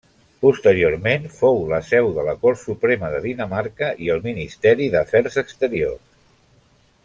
[0.43, 6.05] Posteriorment fou la seu de la Cort Suprema de Dinamarca i el Ministeri d'Afers Exteriors.